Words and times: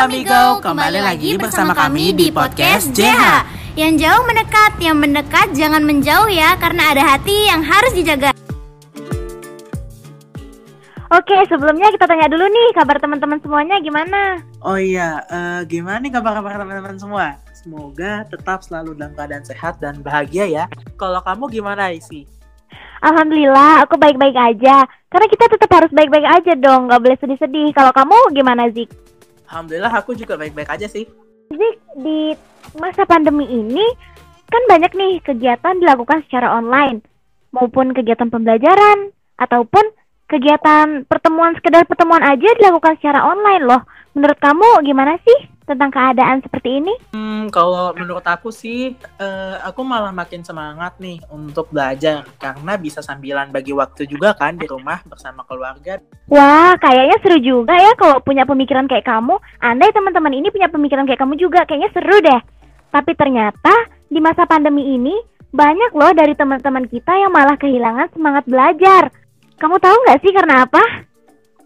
amigo, 0.00 0.64
kembali 0.64 0.96
lagi 1.04 1.36
bersama 1.36 1.76
kami 1.76 2.16
di 2.16 2.32
podcast 2.32 2.88
JH. 2.96 3.44
Yang 3.76 4.08
jauh 4.08 4.24
mendekat, 4.24 4.72
yang 4.80 4.96
mendekat 4.96 5.52
jangan 5.52 5.84
menjauh 5.84 6.24
ya, 6.32 6.56
karena 6.56 6.96
ada 6.96 7.04
hati 7.04 7.52
yang 7.52 7.60
harus 7.60 7.92
dijaga. 7.92 8.32
Oke, 11.12 11.36
sebelumnya 11.52 11.92
kita 11.92 12.08
tanya 12.08 12.32
dulu 12.32 12.48
nih 12.48 12.68
kabar 12.72 12.96
teman-teman 12.96 13.44
semuanya 13.44 13.76
gimana? 13.84 14.40
Oh 14.64 14.80
iya, 14.80 15.20
eh, 15.28 15.60
gimana 15.68 16.00
nih 16.00 16.16
kabar-kabar 16.16 16.56
teman-teman 16.56 16.96
semua? 16.96 17.26
Semoga 17.52 18.24
tetap 18.24 18.64
selalu 18.64 18.96
dalam 18.96 19.12
keadaan 19.12 19.44
sehat 19.44 19.84
dan 19.84 20.00
bahagia 20.00 20.48
ya. 20.48 20.64
Kalau 20.96 21.20
kamu 21.20 21.60
gimana 21.60 21.92
Isi? 21.92 22.24
Alhamdulillah, 23.04 23.84
aku 23.84 24.00
baik-baik 24.00 24.32
aja. 24.32 24.88
Karena 25.12 25.26
kita 25.28 25.44
tetap 25.44 25.68
harus 25.76 25.92
baik-baik 25.92 26.24
aja 26.24 26.56
dong, 26.56 26.88
nggak 26.88 27.04
boleh 27.04 27.18
sedih-sedih. 27.20 27.76
Kalau 27.76 27.92
kamu 27.92 28.32
gimana, 28.32 28.64
Zik? 28.72 29.09
Alhamdulillah 29.50 29.90
aku 29.90 30.14
juga 30.14 30.38
baik-baik 30.38 30.70
aja 30.70 30.86
sih. 30.86 31.10
Zik, 31.50 31.76
di 31.98 32.38
masa 32.78 33.02
pandemi 33.02 33.50
ini 33.50 33.82
kan 34.46 34.62
banyak 34.70 34.94
nih 34.94 35.18
kegiatan 35.26 35.82
dilakukan 35.82 36.22
secara 36.30 36.54
online, 36.54 37.02
maupun 37.50 37.90
kegiatan 37.90 38.30
pembelajaran, 38.30 39.10
ataupun 39.42 39.82
kegiatan 40.30 41.02
pertemuan 41.10 41.58
sekedar 41.58 41.82
pertemuan 41.90 42.22
aja 42.22 42.46
dilakukan 42.62 42.94
secara 43.02 43.26
online 43.26 43.66
loh. 43.66 43.82
Menurut 44.14 44.38
kamu 44.38 44.86
gimana 44.86 45.18
sih 45.26 45.38
tentang 45.70 45.94
keadaan 45.94 46.42
seperti 46.42 46.82
ini? 46.82 46.94
Hmm, 47.14 47.46
kalau 47.54 47.94
menurut 47.94 48.26
aku 48.26 48.50
sih, 48.50 48.98
eh, 48.98 49.56
aku 49.62 49.86
malah 49.86 50.10
makin 50.10 50.42
semangat 50.42 50.98
nih 50.98 51.22
untuk 51.30 51.70
belajar 51.70 52.26
karena 52.42 52.74
bisa 52.74 52.98
sambilan 52.98 53.54
bagi 53.54 53.70
waktu 53.70 54.10
juga 54.10 54.34
kan 54.34 54.58
di 54.58 54.66
rumah 54.66 54.98
bersama 55.06 55.46
keluarga. 55.46 56.02
Wah, 56.26 56.74
kayaknya 56.82 57.16
seru 57.22 57.38
juga 57.38 57.78
ya 57.78 57.94
kalau 57.94 58.18
punya 58.18 58.42
pemikiran 58.42 58.90
kayak 58.90 59.06
kamu. 59.06 59.38
Andai 59.62 59.94
teman-teman 59.94 60.34
ini 60.34 60.50
punya 60.50 60.66
pemikiran 60.66 61.06
kayak 61.06 61.22
kamu 61.22 61.38
juga, 61.38 61.62
kayaknya 61.62 61.90
seru 61.94 62.18
deh. 62.18 62.40
Tapi 62.90 63.14
ternyata 63.14 63.74
di 64.10 64.18
masa 64.18 64.42
pandemi 64.50 64.98
ini 64.98 65.14
banyak 65.54 65.94
loh 65.94 66.10
dari 66.14 66.34
teman-teman 66.34 66.86
kita 66.90 67.14
yang 67.14 67.30
malah 67.30 67.54
kehilangan 67.54 68.10
semangat 68.14 68.44
belajar. 68.46 69.14
Kamu 69.58 69.78
tahu 69.78 69.96
nggak 70.06 70.20
sih 70.22 70.32
karena 70.34 70.66
apa? 70.66 70.82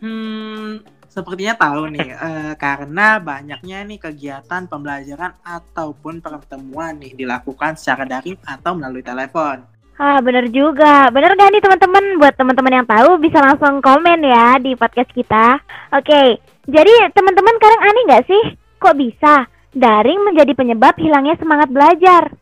Hmm, 0.05 0.85
sepertinya 1.15 1.55
tahu 1.55 1.95
nih, 1.95 2.11
eh, 2.27 2.53
karena 2.59 3.23
banyaknya 3.23 3.87
nih 3.87 3.99
kegiatan 4.03 4.67
pembelajaran 4.67 5.39
ataupun 5.47 6.19
pertemuan 6.19 6.99
nih 6.99 7.15
dilakukan 7.15 7.79
secara 7.79 8.03
daring 8.03 8.35
atau 8.43 8.75
melalui 8.75 9.07
telepon. 9.07 9.63
Ah, 9.95 10.19
bener 10.19 10.51
juga. 10.51 11.07
Bener 11.15 11.39
gak 11.39 11.55
nih 11.55 11.63
teman-teman? 11.63 12.05
Buat 12.19 12.35
teman-teman 12.35 12.83
yang 12.83 12.87
tahu 12.91 13.15
bisa 13.23 13.39
langsung 13.39 13.79
komen 13.79 14.27
ya 14.27 14.59
di 14.59 14.75
podcast 14.75 15.07
kita. 15.15 15.63
Oke, 15.95 16.43
jadi 16.67 17.15
teman-teman 17.15 17.55
sekarang 17.63 17.81
aneh 17.87 18.03
nggak 18.11 18.27
sih? 18.27 18.43
Kok 18.83 18.99
bisa 18.99 19.47
daring 19.71 20.19
menjadi 20.27 20.51
penyebab 20.59 20.99
hilangnya 20.99 21.39
semangat 21.39 21.71
belajar? 21.71 22.35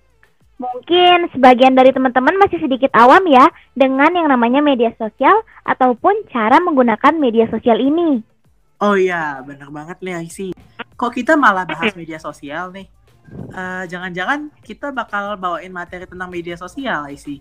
Mungkin 0.57 1.29
sebagian 1.35 1.75
dari 1.75 1.91
teman-teman 1.91 2.39
masih 2.39 2.63
sedikit 2.63 2.95
awam 2.95 3.27
ya 3.27 3.51
dengan 3.75 4.15
yang 4.15 4.31
namanya 4.31 4.63
media 4.63 4.95
sosial 4.95 5.43
ataupun 5.67 6.15
cara 6.31 6.63
menggunakan 6.63 7.19
media 7.19 7.51
sosial 7.51 7.83
ini. 7.83 8.23
Oh 8.83 8.99
iya, 8.99 9.39
bener 9.47 9.71
banget 9.71 10.03
nih 10.03 10.27
Aisy. 10.27 10.51
Kok 10.99 11.15
kita 11.15 11.39
malah 11.39 11.63
bahas 11.63 11.95
media 11.95 12.19
sosial 12.19 12.75
nih? 12.75 12.91
Eh, 13.55 13.85
Jangan-jangan 13.87 14.51
kita 14.59 14.91
bakal 14.91 15.39
bawain 15.39 15.71
materi 15.71 16.03
tentang 16.03 16.27
media 16.27 16.59
sosial, 16.59 17.07
Aisy. 17.07 17.39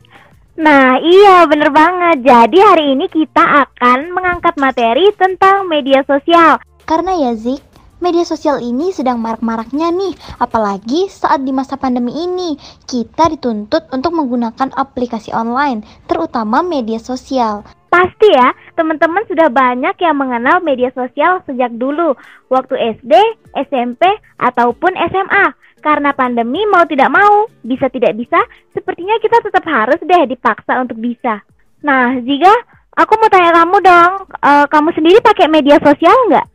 Nah, 0.61 1.02
iya 1.02 1.50
bener 1.50 1.73
banget. 1.73 2.22
Jadi 2.22 2.61
hari 2.61 2.94
ini 2.94 3.09
kita 3.09 3.42
akan 3.66 4.14
mengangkat 4.14 4.53
materi 4.61 5.09
tentang 5.17 5.66
media 5.66 6.06
sosial. 6.06 6.61
Karena 6.86 7.17
ya 7.17 7.33
Zik, 7.33 7.64
media 8.05 8.22
sosial 8.22 8.61
ini 8.61 8.94
sedang 8.94 9.17
marak-maraknya 9.17 9.89
nih, 9.89 10.14
apalagi 10.37 11.10
saat 11.10 11.42
di 11.42 11.49
masa 11.49 11.73
pandemi 11.73 12.14
ini. 12.21 12.54
Kita 12.86 13.33
dituntut 13.33 13.89
untuk 13.89 14.14
menggunakan 14.14 14.77
aplikasi 14.77 15.33
online, 15.33 15.82
terutama 16.05 16.61
media 16.61 17.02
sosial. 17.02 17.66
Pasti 18.02 18.34
ya, 18.34 18.50
teman-teman 18.73 19.22
sudah 19.30 19.54
banyak 19.54 19.94
yang 20.02 20.17
mengenal 20.17 20.58
media 20.66 20.89
sosial 20.89 21.38
sejak 21.45 21.70
dulu, 21.78 22.17
waktu 22.50 22.98
SD, 22.98 23.14
SMP, 23.70 24.02
ataupun 24.42 24.98
SMA. 25.14 25.54
Karena 25.86 26.10
pandemi 26.10 26.66
mau 26.66 26.82
tidak 26.90 27.14
mau, 27.14 27.45
bisa 27.61 27.94
tidak 27.94 28.17
bisa, 28.17 28.42
sepertinya 28.73 29.22
kita 29.22 29.38
tetap 29.45 29.61
harus 29.70 30.02
deh 30.02 30.34
dipaksa 30.34 30.82
untuk 30.82 30.98
bisa. 30.98 31.45
Nah, 31.86 32.17
Ziga, 32.26 32.50
aku 32.98 33.22
mau 33.22 33.30
tanya 33.30 33.54
kamu 33.61 33.78
dong, 33.86 34.14
eh, 34.34 34.66
kamu 34.66 34.90
sendiri 34.98 35.22
pakai 35.22 35.45
media 35.45 35.78
sosial 35.78 36.17
nggak? 36.34 36.48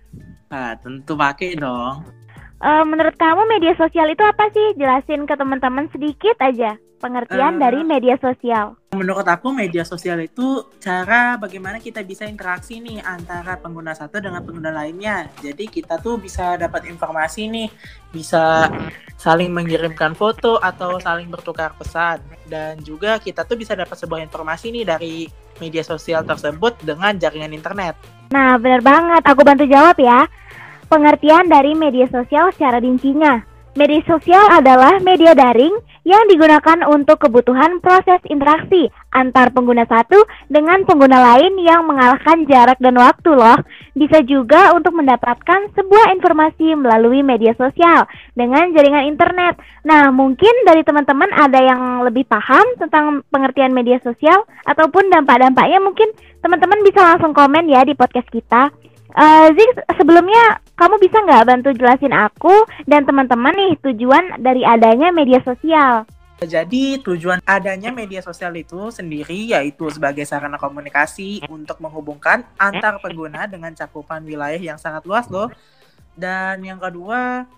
Nah, 0.51 0.75
tentu 0.83 1.15
pakai 1.15 1.55
dong. 1.55 2.11
Eh, 2.59 2.85
menurut 2.91 3.15
kamu 3.15 3.47
media 3.47 3.71
sosial 3.79 4.11
itu 4.11 4.23
apa 4.27 4.51
sih? 4.51 4.75
Jelasin 4.75 5.31
ke 5.31 5.39
teman-teman 5.39 5.87
sedikit 5.95 6.43
aja 6.43 6.75
pengertian 6.99 7.59
Eh. 7.59 7.61
dari 7.63 7.81
media 7.87 8.19
sosial. 8.19 8.75
Menurut 8.97 9.29
aku 9.29 9.53
media 9.53 9.85
sosial 9.85 10.25
itu 10.25 10.65
cara 10.81 11.37
bagaimana 11.37 11.77
kita 11.77 12.01
bisa 12.01 12.25
interaksi 12.25 12.81
nih 12.81 13.05
antara 13.05 13.61
pengguna 13.61 13.93
satu 13.93 14.17
dengan 14.19 14.41
pengguna 14.41 14.73
lainnya. 14.73 15.29
Jadi 15.45 15.69
kita 15.69 16.01
tuh 16.01 16.17
bisa 16.17 16.57
dapat 16.57 16.89
informasi 16.89 17.53
nih, 17.53 17.69
bisa 18.09 18.73
saling 19.21 19.53
mengirimkan 19.53 20.17
foto 20.17 20.57
atau 20.57 20.97
saling 20.97 21.29
bertukar 21.29 21.77
pesan. 21.77 22.25
Dan 22.49 22.81
juga 22.81 23.21
kita 23.21 23.45
tuh 23.45 23.61
bisa 23.61 23.77
dapat 23.77 24.01
sebuah 24.01 24.25
informasi 24.25 24.73
nih 24.73 24.85
dari 24.89 25.29
media 25.61 25.85
sosial 25.85 26.25
tersebut 26.25 26.81
dengan 26.81 27.13
jaringan 27.21 27.53
internet. 27.53 27.97
Nah, 28.33 28.57
benar 28.57 28.81
banget. 28.81 29.23
Aku 29.29 29.45
bantu 29.45 29.69
jawab 29.69 29.97
ya. 30.01 30.25
Pengertian 30.87 31.51
dari 31.51 31.75
media 31.77 32.07
sosial 32.09 32.55
secara 32.55 32.79
rincinya. 32.79 33.56
Media 33.77 34.01
sosial 34.09 34.41
adalah 34.57 34.97
media 35.05 35.37
daring 35.37 35.77
yang 36.01 36.25
digunakan 36.33 36.81
untuk 36.89 37.21
kebutuhan 37.21 37.77
proses 37.85 38.25
interaksi 38.25 38.89
antar 39.13 39.53
pengguna 39.53 39.85
satu 39.85 40.17
dengan 40.49 40.81
pengguna 40.89 41.21
lain 41.21 41.61
yang 41.61 41.85
mengalahkan 41.85 42.49
jarak 42.49 42.81
dan 42.81 42.97
waktu 42.97 43.37
loh. 43.37 43.61
Bisa 43.93 44.25
juga 44.25 44.73
untuk 44.73 44.97
mendapatkan 44.97 45.77
sebuah 45.77 46.17
informasi 46.17 46.73
melalui 46.73 47.21
media 47.21 47.53
sosial 47.53 48.09
dengan 48.33 48.73
jaringan 48.73 49.13
internet. 49.13 49.61
Nah, 49.85 50.09
mungkin 50.09 50.65
dari 50.65 50.81
teman-teman 50.81 51.29
ada 51.37 51.61
yang 51.61 52.01
lebih 52.01 52.25
paham 52.25 52.65
tentang 52.81 53.29
pengertian 53.29 53.77
media 53.77 54.01
sosial 54.01 54.41
ataupun 54.65 55.13
dampak-dampaknya 55.13 55.85
mungkin 55.85 56.09
teman-teman 56.41 56.81
bisa 56.81 57.05
langsung 57.05 57.37
komen 57.37 57.69
ya 57.69 57.85
di 57.85 57.93
podcast 57.93 58.33
kita. 58.33 58.73
Eh, 59.17 59.49
Zik, 59.57 59.71
sebelumnya 59.97 60.61
kamu 60.77 61.01
bisa 61.01 61.17
nggak 61.25 61.49
bantu 61.49 61.73
jelasin 61.73 62.13
aku 62.13 62.53
dan 62.85 63.09
teman-teman 63.09 63.57
nih 63.57 63.73
tujuan 63.89 64.45
dari 64.45 64.61
adanya 64.61 65.09
media 65.09 65.41
sosial? 65.41 66.05
Jadi 66.37 67.01
tujuan 67.01 67.41
adanya 67.49 67.89
media 67.89 68.21
sosial 68.21 68.53
itu 68.61 68.93
sendiri 68.93 69.57
yaitu 69.57 69.89
sebagai 69.89 70.29
sarana 70.29 70.61
komunikasi 70.61 71.41
untuk 71.49 71.81
menghubungkan 71.81 72.45
antar 72.61 73.01
pengguna 73.01 73.49
dengan 73.49 73.73
cakupan 73.73 74.21
wilayah 74.21 74.61
yang 74.61 74.77
sangat 74.77 75.01
luas 75.09 75.25
loh. 75.33 75.49
Dan 76.13 76.61
yang 76.61 76.77
kedua, 76.77 77.49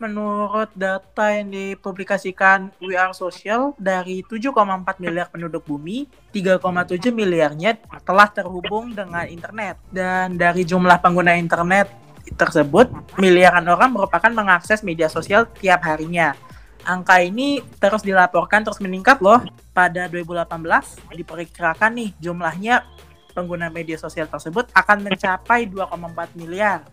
menurut 0.00 0.70
data 0.74 1.30
yang 1.30 1.52
dipublikasikan 1.52 2.74
We 2.82 2.98
Are 2.98 3.14
Social 3.14 3.76
dari 3.78 4.24
7,4 4.26 4.54
miliar 4.98 5.30
penduduk 5.30 5.66
bumi, 5.68 6.10
3,7 6.34 7.12
miliarnya 7.14 7.78
telah 8.02 8.28
terhubung 8.30 8.92
dengan 8.92 9.28
internet. 9.28 9.78
Dan 9.92 10.36
dari 10.40 10.66
jumlah 10.66 10.98
pengguna 10.98 11.38
internet 11.38 11.88
tersebut, 12.34 12.90
miliaran 13.18 13.66
orang 13.68 13.94
merupakan 13.94 14.30
mengakses 14.32 14.82
media 14.82 15.06
sosial 15.06 15.46
tiap 15.58 15.84
harinya 15.86 16.34
angka 16.82 17.22
ini 17.22 17.62
terus 17.78 18.02
dilaporkan 18.02 18.66
terus 18.66 18.82
meningkat 18.82 19.22
loh. 19.22 19.42
Pada 19.72 20.04
2018 20.10 21.16
diperkirakan 21.16 21.90
nih 21.96 22.10
jumlahnya 22.20 22.84
pengguna 23.32 23.72
media 23.72 23.96
sosial 23.96 24.28
tersebut 24.28 24.68
akan 24.76 24.98
mencapai 25.08 25.64
2,4 25.64 26.36
miliar. 26.36 26.84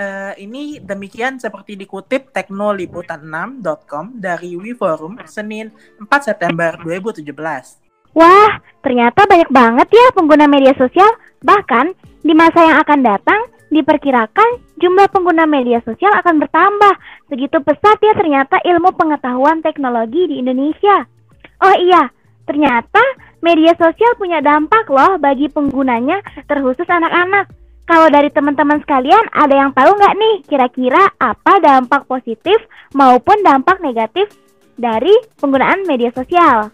Eh, 0.00 0.32
ini 0.48 0.80
demikian 0.80 1.36
seperti 1.36 1.76
dikutip 1.76 2.32
teknoliputan6.com 2.32 4.16
dari 4.16 4.56
WeForum 4.56 5.20
Senin 5.28 5.68
4 6.00 6.08
September 6.24 6.72
2017. 6.80 7.28
Wah, 8.16 8.52
ternyata 8.80 9.28
banyak 9.28 9.52
banget 9.52 9.92
ya 9.92 10.06
pengguna 10.16 10.48
media 10.48 10.72
sosial. 10.80 11.12
Bahkan 11.44 11.92
di 12.24 12.32
masa 12.32 12.64
yang 12.64 12.80
akan 12.80 13.00
datang 13.04 13.40
diperkirakan 13.68 14.80
jumlah 14.80 15.04
pengguna 15.12 15.44
media 15.44 15.84
sosial 15.84 16.16
akan 16.16 16.48
bertambah. 16.48 16.94
Segitu 17.28 17.60
pesat 17.60 18.00
ya 18.00 18.16
ternyata 18.16 18.56
ilmu 18.64 18.96
pengetahuan 18.96 19.60
teknologi 19.60 20.32
di 20.32 20.40
Indonesia. 20.40 21.04
Oh 21.60 21.76
iya, 21.76 22.08
ternyata 22.48 23.04
media 23.44 23.76
sosial 23.76 24.16
punya 24.16 24.40
dampak 24.40 24.88
loh 24.88 25.20
bagi 25.20 25.52
penggunanya, 25.52 26.24
terkhusus 26.48 26.88
anak-anak. 26.88 27.52
Kalau 27.90 28.06
dari 28.06 28.30
teman-teman 28.30 28.78
sekalian, 28.86 29.34
ada 29.34 29.50
yang 29.50 29.74
tahu 29.74 29.98
nggak 29.98 30.14
nih 30.14 30.34
kira-kira 30.46 31.10
apa 31.18 31.58
dampak 31.58 32.06
positif 32.06 32.54
maupun 32.94 33.42
dampak 33.42 33.82
negatif 33.82 34.30
dari 34.78 35.10
penggunaan 35.42 35.82
media 35.90 36.14
sosial? 36.14 36.70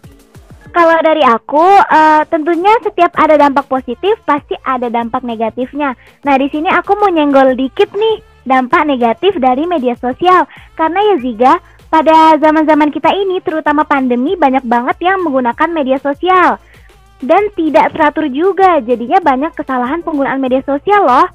Kalau 0.76 0.98
dari 1.00 1.24
aku, 1.24 1.64
eh, 1.88 2.20
tentunya 2.28 2.68
setiap 2.84 3.16
ada 3.16 3.40
dampak 3.40 3.64
positif 3.64 4.20
pasti 4.28 4.60
ada 4.60 4.92
dampak 4.92 5.24
negatifnya. 5.24 5.96
Nah, 6.20 6.36
di 6.36 6.52
sini 6.52 6.68
aku 6.68 6.92
mau 7.00 7.08
nyenggol 7.08 7.56
dikit 7.56 7.96
nih. 7.96 8.36
dampak 8.46 8.86
negatif 8.86 9.34
dari 9.42 9.66
media 9.66 9.98
sosial. 9.98 10.46
Karena 10.78 11.02
ya 11.02 11.16
Ziga, 11.18 11.58
pada 11.90 12.38
zaman-zaman 12.38 12.94
kita 12.94 13.10
ini 13.10 13.42
terutama 13.42 13.82
pandemi 13.82 14.38
banyak 14.38 14.62
banget 14.62 15.02
yang 15.02 15.18
menggunakan 15.18 15.66
media 15.74 15.98
sosial. 15.98 16.54
Dan 17.24 17.48
tidak 17.56 17.96
teratur 17.96 18.28
juga, 18.28 18.80
jadinya 18.84 19.16
banyak 19.24 19.52
kesalahan 19.56 20.04
penggunaan 20.04 20.36
media 20.36 20.60
sosial 20.68 21.08
loh. 21.08 21.26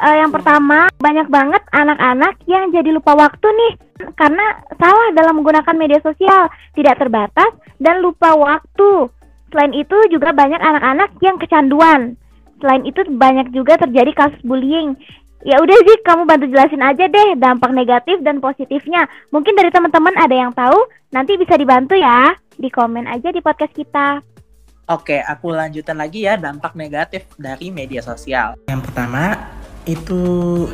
Uh, 0.00 0.16
yang 0.16 0.30
pertama, 0.30 0.86
banyak 1.02 1.26
banget 1.26 1.60
anak-anak 1.74 2.38
yang 2.46 2.70
jadi 2.70 2.94
lupa 2.94 3.12
waktu 3.18 3.46
nih 3.52 3.72
karena 4.16 4.64
salah 4.80 5.12
dalam 5.12 5.42
menggunakan 5.42 5.76
media 5.76 6.00
sosial, 6.00 6.48
tidak 6.72 6.96
terbatas 6.96 7.52
dan 7.76 8.00
lupa 8.00 8.32
waktu. 8.32 9.10
Selain 9.50 9.74
itu 9.74 9.98
juga 10.08 10.30
banyak 10.30 10.62
anak-anak 10.62 11.10
yang 11.20 11.36
kecanduan. 11.36 12.14
Selain 12.62 12.86
itu 12.86 13.02
banyak 13.10 13.50
juga 13.50 13.76
terjadi 13.76 14.14
kasus 14.14 14.40
bullying. 14.46 14.94
Ya 15.40 15.56
udah 15.58 15.74
sih, 15.88 15.96
kamu 16.04 16.28
bantu 16.28 16.52
jelasin 16.52 16.84
aja 16.84 17.08
deh 17.08 17.32
dampak 17.40 17.72
negatif 17.72 18.20
dan 18.20 18.44
positifnya. 18.44 19.08
Mungkin 19.32 19.56
dari 19.56 19.72
teman-teman 19.72 20.12
ada 20.20 20.36
yang 20.36 20.52
tahu, 20.52 20.76
nanti 21.10 21.40
bisa 21.40 21.56
dibantu 21.56 21.96
ya. 21.96 22.36
Di 22.60 22.68
komen 22.68 23.08
aja 23.08 23.32
di 23.32 23.40
podcast 23.40 23.72
kita. 23.72 24.20
Oke, 24.90 25.22
aku 25.22 25.54
lanjutan 25.54 25.94
lagi 26.02 26.26
ya 26.26 26.34
dampak 26.34 26.74
negatif 26.74 27.22
dari 27.38 27.70
media 27.70 28.02
sosial. 28.02 28.58
Yang 28.66 28.90
pertama, 28.90 29.38
itu 29.86 30.22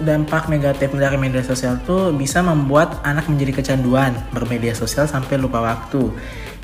dampak 0.08 0.48
negatif 0.48 0.88
dari 0.96 1.20
media 1.20 1.44
sosial 1.44 1.76
tuh 1.84 2.16
bisa 2.16 2.40
membuat 2.40 2.96
anak 3.04 3.28
menjadi 3.28 3.60
kecanduan 3.60 4.16
bermedia 4.32 4.72
sosial 4.72 5.04
sampai 5.04 5.36
lupa 5.36 5.60
waktu. 5.60 6.08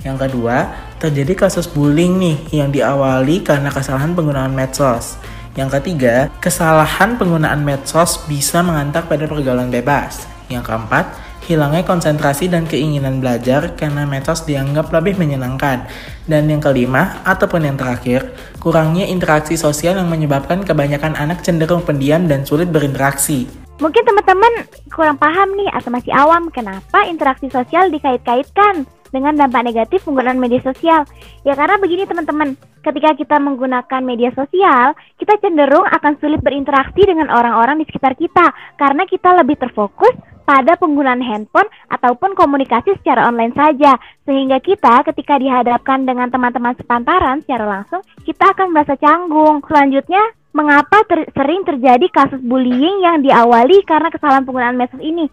Yang 0.01 0.17
kedua, 0.25 0.73
terjadi 0.97 1.45
kasus 1.45 1.69
bullying 1.69 2.17
nih 2.17 2.65
yang 2.65 2.73
diawali 2.73 3.45
karena 3.45 3.69
kesalahan 3.69 4.17
penggunaan 4.17 4.57
medsos. 4.57 5.21
Yang 5.53 5.77
ketiga, 5.77 6.33
kesalahan 6.41 7.21
penggunaan 7.21 7.61
medsos 7.61 8.25
bisa 8.33 8.65
mengantar 8.65 9.05
pada 9.05 9.29
pergaulan 9.29 9.69
bebas. 9.69 10.25
Yang 10.49 10.73
keempat, 10.73 11.05
hilangnya 11.53 11.85
konsentrasi 11.85 12.49
dan 12.49 12.65
keinginan 12.65 13.21
belajar 13.21 13.77
karena 13.77 14.09
medsos 14.09 14.49
dianggap 14.49 14.89
lebih 14.89 15.21
menyenangkan. 15.21 15.85
Dan 16.25 16.49
yang 16.49 16.65
kelima, 16.65 17.21
ataupun 17.29 17.69
yang 17.69 17.77
terakhir, 17.77 18.33
kurangnya 18.57 19.05
interaksi 19.05 19.61
sosial 19.61 20.01
yang 20.01 20.09
menyebabkan 20.09 20.65
kebanyakan 20.65 21.13
anak 21.21 21.45
cenderung 21.45 21.85
pendiam 21.85 22.25
dan 22.25 22.49
sulit 22.49 22.73
berinteraksi. 22.73 23.45
Mungkin 23.83 24.03
teman-teman 24.07 24.53
kurang 24.95 25.21
paham 25.21 25.53
nih 25.59 25.69
atau 25.75 25.91
masih 25.93 26.13
awam 26.15 26.49
kenapa 26.49 27.05
interaksi 27.05 27.51
sosial 27.53 27.91
dikait-kaitkan 27.91 28.87
dengan 29.13 29.37
dampak 29.37 29.69
negatif 29.69 30.03
penggunaan 30.09 30.41
media 30.41 30.59
sosial. 30.65 31.05
Ya 31.45 31.53
karena 31.53 31.77
begini 31.77 32.09
teman-teman, 32.09 32.57
ketika 32.81 33.13
kita 33.15 33.37
menggunakan 33.39 34.01
media 34.01 34.33
sosial, 34.33 34.97
kita 35.21 35.37
cenderung 35.39 35.85
akan 35.85 36.17
sulit 36.19 36.41
berinteraksi 36.41 37.05
dengan 37.05 37.29
orang-orang 37.29 37.85
di 37.85 37.85
sekitar 37.87 38.17
kita 38.17 38.51
karena 38.81 39.05
kita 39.05 39.37
lebih 39.37 39.61
terfokus 39.61 40.17
pada 40.43 40.77
penggunaan 40.77 41.23
handphone 41.23 41.67
ataupun 41.89 42.35
komunikasi 42.35 42.99
secara 43.01 43.31
online 43.31 43.55
saja. 43.55 43.97
Sehingga 44.27 44.59
kita 44.59 45.07
ketika 45.09 45.39
dihadapkan 45.39 46.05
dengan 46.05 46.29
teman-teman 46.29 46.75
sepantaran 46.77 47.41
secara 47.43 47.65
langsung, 47.81 48.03
kita 48.27 48.53
akan 48.53 48.75
merasa 48.75 48.95
canggung. 48.99 49.63
Selanjutnya, 49.67 50.23
mengapa 50.53 51.03
ter 51.09 51.27
sering 51.33 51.65
terjadi 51.65 52.07
kasus 52.13 52.41
bullying 52.45 53.03
yang 53.03 53.25
diawali 53.25 53.81
karena 53.89 54.13
kesalahan 54.13 54.45
penggunaan 54.45 54.77
medsos 54.77 55.01
ini? 55.01 55.27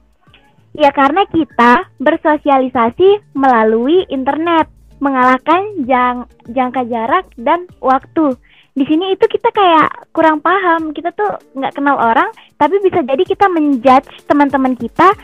Ya 0.77 0.93
karena 0.93 1.25
kita 1.27 1.89
bersosialisasi 1.97 3.35
melalui 3.35 4.05
internet, 4.07 4.69
mengalahkan 5.01 5.83
jang, 5.89 6.29
jangka 6.47 6.85
jarak 6.87 7.25
dan 7.35 7.65
waktu. 7.81 8.37
Di 8.77 8.85
sini 8.87 9.11
itu 9.11 9.25
kita 9.27 9.49
kayak 9.51 10.13
kurang 10.15 10.39
paham, 10.39 10.95
kita 10.95 11.11
tuh 11.11 11.35
nggak 11.57 11.75
kenal 11.75 11.99
orang, 11.99 12.31
tapi 12.59 12.75
bisa 12.83 12.99
jadi 13.01 13.23
kita 13.23 13.47
menjudge 13.47 14.27
teman-teman 14.27 14.75
kita 14.75 15.15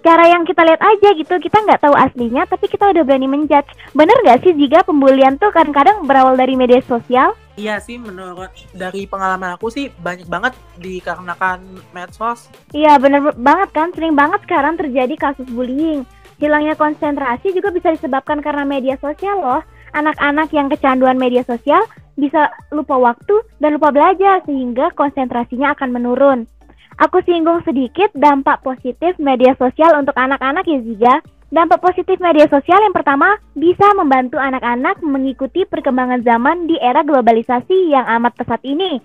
cara 0.00 0.24
yang 0.30 0.46
kita 0.48 0.62
lihat 0.64 0.80
aja 0.80 1.08
gitu 1.18 1.34
kita 1.36 1.58
nggak 1.66 1.82
tahu 1.84 1.92
aslinya 1.92 2.48
tapi 2.48 2.70
kita 2.70 2.88
udah 2.96 3.02
berani 3.04 3.28
menjudge 3.28 3.68
bener 3.92 4.16
nggak 4.24 4.40
sih 4.40 4.56
jika 4.56 4.86
pembulian 4.88 5.36
tuh 5.36 5.52
kadang-kadang 5.52 6.08
berawal 6.08 6.34
dari 6.34 6.56
media 6.56 6.80
sosial 6.88 7.36
Iya 7.56 7.80
sih 7.80 7.96
menurut 7.96 8.52
dari 8.76 9.08
pengalaman 9.08 9.56
aku 9.56 9.72
sih 9.72 9.88
banyak 10.04 10.28
banget 10.28 10.52
dikarenakan 10.76 11.64
medsos. 11.96 12.52
Iya 12.76 13.00
bener 13.00 13.32
banget 13.32 13.72
kan 13.72 13.88
sering 13.96 14.12
banget 14.12 14.44
sekarang 14.44 14.76
terjadi 14.76 15.16
kasus 15.16 15.48
bullying. 15.48 16.04
Hilangnya 16.36 16.76
konsentrasi 16.76 17.56
juga 17.56 17.72
bisa 17.72 17.96
disebabkan 17.96 18.44
karena 18.44 18.68
media 18.68 19.00
sosial 19.00 19.40
loh. 19.40 19.64
Anak-anak 19.96 20.52
yang 20.52 20.68
kecanduan 20.68 21.16
media 21.16 21.48
sosial 21.48 21.80
bisa 22.16 22.50
lupa 22.72 22.96
waktu 22.96 23.44
dan 23.60 23.76
lupa 23.76 23.92
belajar 23.92 24.42
sehingga 24.48 24.90
konsentrasinya 24.96 25.76
akan 25.76 25.88
menurun. 25.92 26.48
Aku 26.96 27.20
singgung 27.28 27.60
sedikit 27.68 28.08
dampak 28.16 28.64
positif 28.64 29.20
media 29.20 29.52
sosial 29.60 30.00
untuk 30.00 30.16
anak-anak 30.16 30.64
ya 30.64 30.80
Ziga. 30.80 31.14
Dampak 31.46 31.78
positif 31.78 32.18
media 32.18 32.48
sosial 32.50 32.82
yang 32.82 32.96
pertama 32.96 33.36
bisa 33.54 33.86
membantu 33.94 34.40
anak-anak 34.40 34.98
mengikuti 35.04 35.62
perkembangan 35.68 36.24
zaman 36.26 36.66
di 36.66 36.74
era 36.80 37.06
globalisasi 37.06 37.92
yang 37.92 38.02
amat 38.18 38.34
pesat 38.34 38.58
ini. 38.66 38.98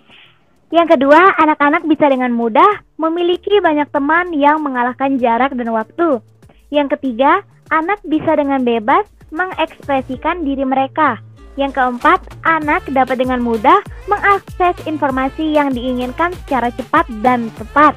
Yang 0.71 0.95
kedua, 0.95 1.35
anak-anak 1.35 1.83
bisa 1.83 2.07
dengan 2.07 2.31
mudah 2.31 2.79
memiliki 2.95 3.59
banyak 3.59 3.91
teman 3.91 4.31
yang 4.31 4.63
mengalahkan 4.63 5.19
jarak 5.19 5.51
dan 5.51 5.69
waktu. 5.75 6.23
Yang 6.71 6.95
ketiga, 6.97 7.43
anak 7.67 7.99
bisa 8.07 8.39
dengan 8.39 8.63
bebas 8.63 9.03
mengekspresikan 9.35 10.47
diri 10.47 10.63
mereka. 10.63 11.19
Yang 11.61 11.77
keempat, 11.77 12.19
anak 12.41 12.89
dapat 12.89 13.21
dengan 13.21 13.37
mudah 13.37 13.85
mengakses 14.09 14.73
informasi 14.89 15.53
yang 15.53 15.69
diinginkan 15.69 16.33
secara 16.41 16.73
cepat 16.73 17.05
dan 17.21 17.53
tepat. 17.53 17.93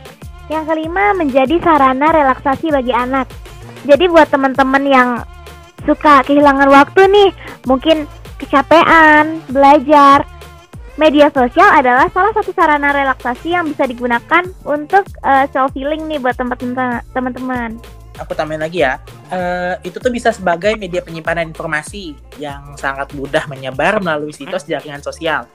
Yang 0.53 0.77
kelima, 0.77 1.17
menjadi 1.17 1.57
sarana 1.65 2.13
relaksasi 2.13 2.69
bagi 2.69 2.93
anak. 2.93 3.25
Jadi 3.89 4.05
buat 4.13 4.29
teman-teman 4.29 4.85
yang 4.85 5.09
suka 5.89 6.21
kehilangan 6.29 6.69
waktu 6.69 7.09
nih, 7.09 7.31
mungkin 7.65 8.05
kecapean, 8.37 9.41
belajar, 9.49 10.29
media 11.01 11.33
sosial 11.33 11.73
adalah 11.73 12.13
salah 12.13 12.37
satu 12.37 12.53
sarana 12.53 12.93
relaksasi 12.93 13.57
yang 13.57 13.65
bisa 13.65 13.89
digunakan 13.89 14.45
untuk 14.69 15.09
uh, 15.25 15.49
self 15.49 15.73
healing 15.73 16.05
nih 16.05 16.21
buat 16.21 16.37
teman-teman. 16.37 17.81
Aku 18.21 18.37
tambahin 18.37 18.61
lagi 18.61 18.85
ya, 18.85 19.01
uh, 19.31 19.77
itu 19.87 19.97
tuh 19.97 20.13
bisa 20.13 20.33
sebagai 20.33 20.75
media 20.77 21.01
penyimpanan 21.01 21.49
informasi 21.53 22.17
yang 22.37 22.77
sangat 22.77 23.13
mudah 23.17 23.45
menyebar 23.49 24.03
melalui 24.03 24.33
situs 24.35 24.65
jaringan 24.65 25.01
sosial. 25.01 25.47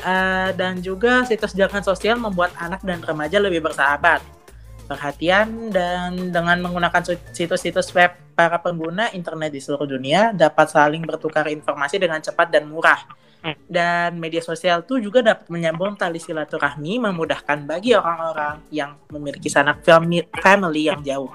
Uh, 0.00 0.48
dan 0.56 0.80
juga 0.80 1.28
situs 1.28 1.52
jaringan 1.52 1.84
sosial 1.84 2.16
membuat 2.16 2.56
anak 2.56 2.80
dan 2.80 3.04
remaja 3.04 3.36
lebih 3.36 3.60
bersahabat 3.60 4.24
perhatian 4.90 5.70
dan 5.70 6.34
dengan 6.34 6.58
menggunakan 6.66 7.14
situs-situs 7.30 7.94
web 7.94 8.10
para 8.34 8.58
pengguna 8.58 9.14
internet 9.14 9.54
di 9.54 9.62
seluruh 9.62 9.86
dunia 9.86 10.34
dapat 10.34 10.66
saling 10.66 11.06
bertukar 11.06 11.46
informasi 11.46 12.02
dengan 12.02 12.18
cepat 12.18 12.50
dan 12.50 12.66
murah. 12.66 12.98
Dan 13.70 14.20
media 14.20 14.42
sosial 14.44 14.84
itu 14.84 15.00
juga 15.00 15.24
dapat 15.24 15.48
menyambung 15.48 15.96
tali 15.96 16.20
silaturahmi 16.20 17.00
memudahkan 17.08 17.64
bagi 17.64 17.96
orang-orang 17.96 18.60
yang 18.68 18.98
memiliki 19.08 19.48
sanak 19.48 19.80
family 20.42 20.90
yang 20.90 21.00
jauh. 21.00 21.32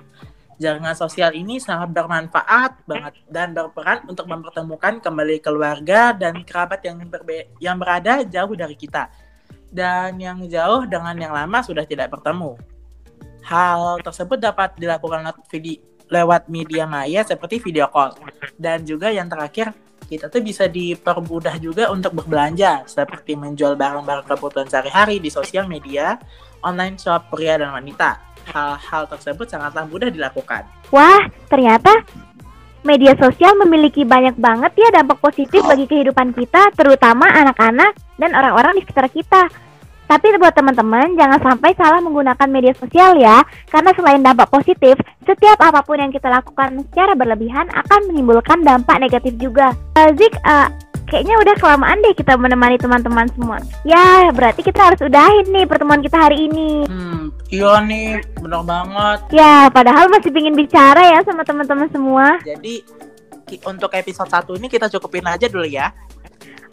Jaringan 0.56 0.96
sosial 0.96 1.36
ini 1.36 1.60
sangat 1.60 1.92
bermanfaat 1.92 2.88
banget 2.88 3.14
dan 3.28 3.52
berperan 3.52 4.08
untuk 4.08 4.24
mempertemukan 4.24 5.04
kembali 5.04 5.44
keluarga 5.44 6.16
dan 6.16 6.48
kerabat 6.48 6.80
yang 6.88 7.04
berbe 7.04 7.52
yang 7.60 7.76
berada 7.76 8.24
jauh 8.24 8.56
dari 8.56 8.80
kita 8.80 9.12
dan 9.76 10.16
yang 10.16 10.40
jauh 10.48 10.88
dengan 10.88 11.12
yang 11.20 11.36
lama 11.36 11.60
sudah 11.60 11.84
tidak 11.84 12.08
bertemu. 12.08 12.56
Hal 13.44 14.00
tersebut 14.00 14.40
dapat 14.40 14.80
dilakukan 14.80 15.28
lewat 16.08 16.48
media 16.48 16.88
maya 16.88 17.22
seperti 17.28 17.60
video 17.60 17.92
call. 17.92 18.16
Dan 18.56 18.88
juga 18.88 19.12
yang 19.12 19.28
terakhir, 19.28 19.76
kita 20.06 20.30
tuh 20.30 20.42
bisa 20.42 20.70
dipermudah 20.70 21.58
juga 21.58 21.90
untuk 21.90 22.24
berbelanja 22.24 22.86
seperti 22.86 23.34
menjual 23.36 23.74
barang-barang 23.76 24.26
kebutuhan 24.26 24.70
sehari-hari 24.70 25.18
di 25.18 25.30
sosial 25.34 25.66
media, 25.66 26.18
online 26.66 26.98
shop 26.98 27.30
pria 27.30 27.62
dan 27.62 27.70
wanita. 27.70 28.18
Hal-hal 28.50 29.06
tersebut 29.06 29.46
sangatlah 29.46 29.86
mudah 29.86 30.10
dilakukan. 30.10 30.66
Wah, 30.90 31.22
ternyata 31.50 32.02
media 32.86 33.18
sosial 33.18 33.58
memiliki 33.58 34.06
banyak 34.06 34.38
banget 34.38 34.74
ya 34.78 34.90
dampak 35.02 35.18
positif 35.18 35.62
bagi 35.66 35.90
kehidupan 35.90 36.34
kita, 36.34 36.70
terutama 36.78 37.26
anak-anak 37.26 37.98
dan 38.18 38.32
orang-orang 38.38 38.78
di 38.78 38.82
sekitar 38.86 39.10
kita. 39.10 39.50
Tapi 40.06 40.38
buat 40.38 40.54
teman-teman, 40.54 41.18
jangan 41.18 41.42
sampai 41.42 41.74
salah 41.74 41.98
menggunakan 41.98 42.46
media 42.46 42.78
sosial 42.78 43.18
ya, 43.18 43.42
karena 43.74 43.90
selain 43.98 44.22
dampak 44.22 44.54
positif, 44.54 44.94
setiap 45.26 45.58
apa 45.58 45.82
pun 45.82 45.98
yang 45.98 46.14
kita 46.14 46.30
lakukan 46.30 46.86
secara 46.86 47.18
berlebihan 47.18 47.66
akan 47.74 48.14
menimbulkan 48.14 48.62
dampak 48.62 49.02
negatif 49.02 49.34
juga. 49.42 49.74
Uh, 49.98 50.14
Zik, 50.14 50.38
uh, 50.46 50.70
kayaknya 51.10 51.36
udah 51.42 51.56
kelamaan 51.58 52.02
deh 52.02 52.14
kita 52.18 52.38
menemani 52.38 52.78
teman-teman 52.78 53.30
semua. 53.34 53.58
Ya, 53.86 54.30
berarti 54.34 54.62
kita 54.66 54.92
harus 54.92 55.00
udahin 55.02 55.46
nih 55.54 55.66
pertemuan 55.66 56.02
kita 56.02 56.18
hari 56.18 56.50
ini. 56.50 56.86
Hmm, 56.86 57.30
iya 57.50 57.82
nih, 57.82 58.22
benar 58.42 58.62
banget. 58.66 59.20
Ya, 59.34 59.70
padahal 59.70 60.10
masih 60.10 60.34
pingin 60.34 60.58
bicara 60.58 61.02
ya 61.16 61.20
sama 61.24 61.46
teman-teman 61.46 61.88
semua. 61.94 62.42
Jadi, 62.42 62.82
untuk 63.66 63.94
episode 63.94 64.30
satu 64.30 64.58
ini 64.58 64.68
kita 64.68 64.90
cukupin 64.90 65.26
aja 65.30 65.46
dulu 65.46 65.66
ya. 65.66 65.94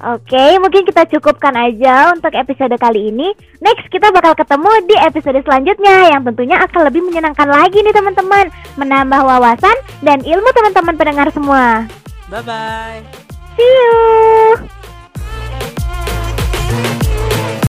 Oke, 0.03 0.59
mungkin 0.59 0.83
kita 0.83 1.07
cukupkan 1.07 1.55
aja 1.55 2.11
untuk 2.11 2.35
episode 2.35 2.75
kali 2.75 3.15
ini. 3.15 3.31
Next, 3.63 3.87
kita 3.87 4.11
bakal 4.11 4.35
ketemu 4.35 4.71
di 4.91 4.97
episode 4.99 5.39
selanjutnya 5.47 6.11
yang 6.11 6.27
tentunya 6.27 6.59
akan 6.59 6.91
lebih 6.91 7.07
menyenangkan 7.07 7.47
lagi 7.47 7.79
nih 7.79 7.95
teman-teman. 7.95 8.51
Menambah 8.75 9.21
wawasan 9.23 9.77
dan 10.03 10.19
ilmu 10.27 10.51
teman-teman 10.51 10.99
pendengar 10.99 11.31
semua. 11.31 11.87
Bye-bye. 12.27 13.22
See 13.57 13.63
you! 13.63 14.82